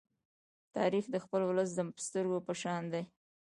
تاریخ 0.75 1.05
د 1.11 1.15
خپل 1.23 1.41
ولس 1.49 1.69
د 1.75 1.79
سترگې 2.05 2.39
په 2.47 2.53
شان 2.61 2.83
دی. 2.93 3.03